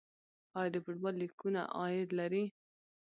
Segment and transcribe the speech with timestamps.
[0.59, 2.43] آیا د فوټبال لیګونه عاید لري؟